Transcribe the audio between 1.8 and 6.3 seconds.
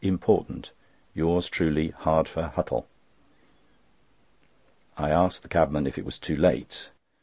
Hardfur Huttle." I asked the cabman if it was